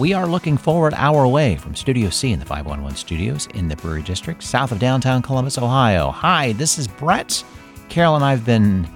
[0.00, 3.76] We are looking forward our way from Studio C in the 511 studios in the
[3.76, 6.10] Brewery District, south of downtown Columbus, Ohio.
[6.10, 7.44] Hi, this is Brett.
[7.90, 8.88] Carol and I have been,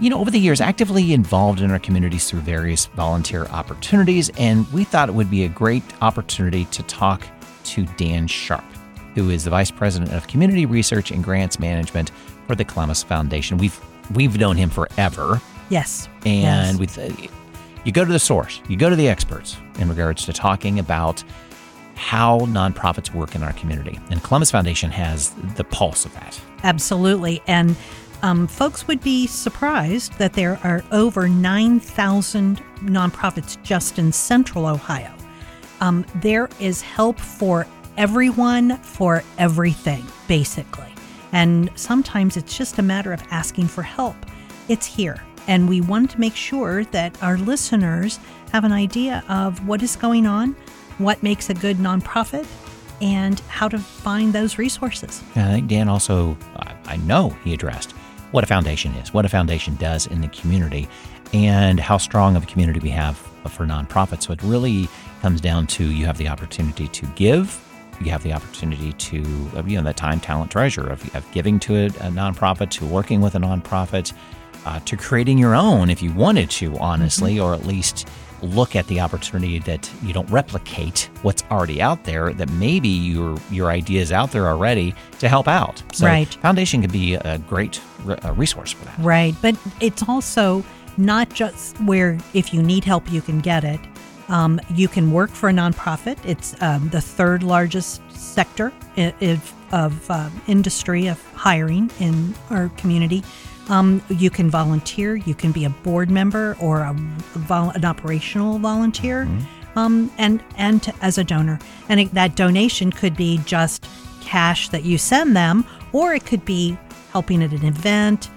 [0.00, 4.66] you know, over the years actively involved in our communities through various volunteer opportunities, and
[4.72, 7.26] we thought it would be a great opportunity to talk
[7.64, 8.64] to Dan Sharp,
[9.14, 12.12] who is the Vice President of Community Research and Grants Management
[12.46, 13.58] for the Columbus Foundation.
[13.58, 13.78] We've
[14.14, 15.38] we've known him forever.
[15.68, 16.08] Yes.
[16.24, 16.96] And yes.
[16.96, 17.28] we,
[17.84, 21.22] you go to the source, you go to the experts in regards to talking about
[21.94, 23.98] how nonprofits work in our community.
[24.10, 26.40] And Columbus Foundation has the pulse of that.
[26.62, 27.42] Absolutely.
[27.46, 27.76] And
[28.22, 35.12] um, folks would be surprised that there are over 9,000 nonprofits just in central Ohio.
[35.80, 40.92] Um, there is help for everyone, for everything, basically.
[41.32, 44.16] And sometimes it's just a matter of asking for help.
[44.68, 45.22] It's here.
[45.50, 48.20] And we want to make sure that our listeners
[48.52, 50.54] have an idea of what is going on,
[50.98, 52.46] what makes a good nonprofit,
[53.02, 55.24] and how to find those resources.
[55.34, 56.36] And I think Dan also,
[56.86, 57.90] I know he addressed
[58.30, 60.88] what a foundation is, what a foundation does in the community,
[61.32, 63.16] and how strong of a community we have
[63.48, 64.22] for nonprofits.
[64.22, 64.88] So it really
[65.20, 67.60] comes down to you have the opportunity to give,
[68.00, 71.58] you have the opportunity to, uh, you know, that time, talent, treasure of, of giving
[71.60, 74.12] to a, a nonprofit, to working with a nonprofit,
[74.66, 77.44] uh, to creating your own if you wanted to, honestly, mm-hmm.
[77.44, 78.08] or at least
[78.42, 83.36] look at the opportunity that you don't replicate what's already out there that maybe your
[83.50, 85.82] your ideas out there already to help out.
[85.92, 86.32] So right.
[86.34, 88.98] foundation can be a great re- a resource for that.
[88.98, 90.64] Right but it's also
[90.96, 93.80] not just where if you need help you can get it.
[94.28, 96.16] Um, you can work for a nonprofit.
[96.24, 103.24] It's um, the third largest sector of, of uh, industry of hiring in our community
[103.70, 105.16] um, you can volunteer.
[105.16, 106.94] You can be a board member or a,
[107.48, 109.78] a an operational volunteer, mm-hmm.
[109.78, 111.58] um, and and to, as a donor.
[111.88, 113.86] And it, that donation could be just
[114.20, 116.76] cash that you send them, or it could be
[117.12, 118.28] helping at an event,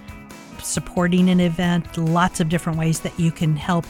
[0.62, 1.98] supporting an event.
[1.98, 3.86] Lots of different ways that you can help.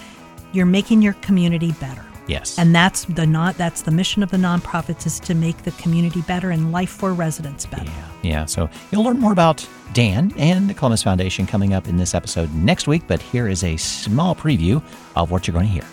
[0.54, 2.06] You're making your community better.
[2.28, 2.58] Yes.
[2.58, 6.22] And that's the not that's the mission of the nonprofits is to make the community
[6.22, 7.86] better and life for residents better.
[7.86, 8.10] Yeah.
[8.24, 8.46] Yeah.
[8.46, 12.54] So you'll learn more about Dan and the Columbus Foundation coming up in this episode
[12.54, 14.82] next week, but here is a small preview
[15.16, 15.86] of what you're going to hear.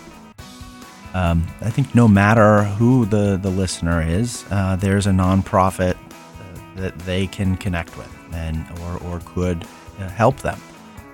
[1.13, 6.59] Um, I think no matter who the, the listener is, uh, there's a nonprofit uh,
[6.77, 9.65] that they can connect with and or, or could
[9.99, 10.59] uh, help them.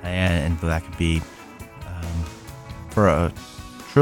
[0.03, 1.21] And, and, that could be
[1.87, 2.25] um,
[2.91, 3.33] for a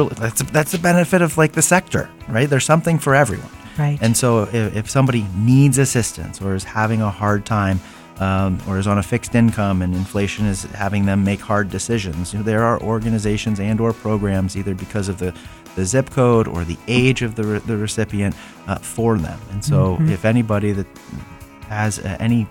[0.04, 2.50] that's that's the benefit of like the sector, right?
[2.50, 3.50] There's something for everyone.
[3.78, 3.98] Right.
[4.02, 7.80] And so if, if somebody needs assistance or is having a hard time
[8.20, 12.34] um, or is on a fixed income and inflation is having them make hard decisions,
[12.34, 15.34] you know, there are organizations and or programs either because of the,
[15.76, 18.34] the zip code or the age of the, re- the recipient
[18.68, 19.40] uh, for them.
[19.52, 20.10] And so mm-hmm.
[20.10, 20.88] if anybody that
[21.68, 22.48] has uh, any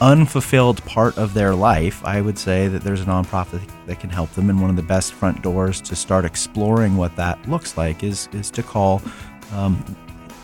[0.00, 4.30] unfulfilled part of their life, I would say that there's a nonprofit that can help
[4.32, 4.50] them.
[4.50, 8.28] And one of the best front doors to start exploring what that looks like is,
[8.32, 9.02] is to call
[9.52, 9.82] um,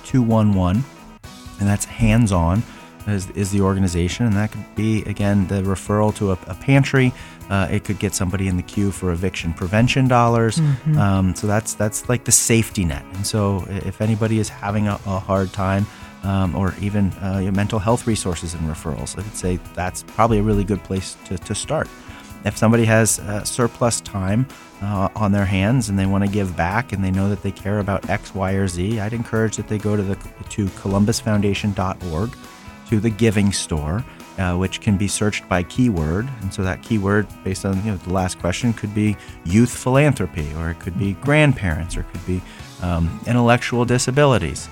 [0.05, 0.85] 211,
[1.61, 2.63] and that's HandsOn.
[3.07, 7.15] Is, is, the organization, and that could be again the referral to a, a pantry.
[7.49, 10.59] Uh, it could get somebody in the queue for eviction prevention dollars.
[10.59, 10.99] Mm-hmm.
[10.99, 13.03] Um, so that's that's like the safety net.
[13.15, 15.87] And so if anybody is having a, a hard time,
[16.23, 19.19] um, or even uh, mental health resources and referrals.
[19.19, 21.89] I would say that's probably a really good place to, to start.
[22.45, 24.47] If somebody has uh, surplus time
[24.81, 27.53] uh, on their hands and they want to give back and they know that they
[27.53, 32.37] care about X, Y, or Z, I'd encourage that they go to the to columbusfoundation.org
[32.89, 34.05] to the Giving Store.
[34.39, 36.27] Uh, which can be searched by keyword.
[36.41, 39.15] And so that keyword, based on you know, the last question, could be
[39.45, 42.41] youth philanthropy, or it could be grandparents, or it could be
[42.81, 44.67] um, intellectual disabilities.